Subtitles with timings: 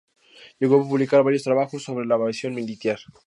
[0.59, 2.97] Llegó a publicar varios trabajos sobre la aviación militar.